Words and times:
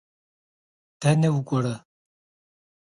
Дэнэ 0.99 1.29
укӏуэрэ? 1.37 1.75